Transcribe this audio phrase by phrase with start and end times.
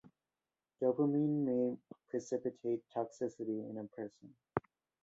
[0.81, 1.77] Dopamine may
[2.09, 4.33] precipitate toxicity in a person.